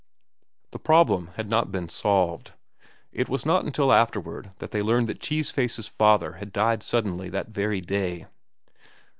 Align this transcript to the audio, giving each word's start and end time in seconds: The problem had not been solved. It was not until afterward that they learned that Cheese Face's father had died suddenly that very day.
The 0.71 0.79
problem 0.79 1.27
had 1.35 1.47
not 1.47 1.71
been 1.71 1.87
solved. 1.87 2.53
It 3.11 3.29
was 3.29 3.45
not 3.45 3.65
until 3.65 3.93
afterward 3.93 4.49
that 4.57 4.71
they 4.71 4.81
learned 4.81 5.05
that 5.09 5.19
Cheese 5.21 5.51
Face's 5.51 5.87
father 5.87 6.31
had 6.41 6.51
died 6.51 6.81
suddenly 6.81 7.29
that 7.29 7.49
very 7.49 7.81
day. 7.81 8.25